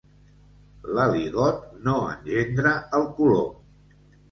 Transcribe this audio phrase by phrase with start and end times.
[0.99, 3.57] L'aligot no engendra el colom.